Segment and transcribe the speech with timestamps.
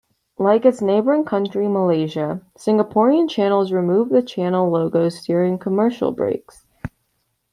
[0.39, 6.65] Like its neighbouring country, Malaysia, Singaporean channels remove the channel logos during commercial breaks.